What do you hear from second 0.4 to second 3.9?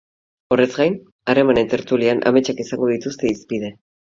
Horrez gain, harremanen tertulian ametsak izango dituzte hizpide.